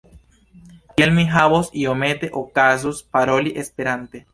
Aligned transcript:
Tiel 0.95 1.13
mi 1.19 1.27
havos 1.35 1.71
iomete 1.85 2.33
okazon 2.45 3.03
paroli 3.17 3.59
Esperante. 3.67 4.29